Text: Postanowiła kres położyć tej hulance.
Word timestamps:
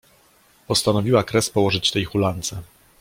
Postanowiła 0.67 1.23
kres 1.23 1.49
położyć 1.49 1.91
tej 1.91 2.05
hulance. 2.05 2.61